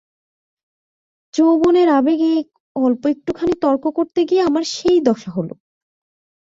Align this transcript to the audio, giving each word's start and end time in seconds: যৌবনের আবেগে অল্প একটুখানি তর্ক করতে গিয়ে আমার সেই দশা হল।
যৌবনের 1.33 1.89
আবেগে 1.89 2.33
অল্প 2.75 3.01
একটুখানি 3.05 3.53
তর্ক 3.61 3.83
করতে 3.97 4.19
গিয়ে 4.29 4.41
আমার 4.41 4.63
সেই 4.75 4.99
দশা 5.07 5.29
হল। 5.31 5.49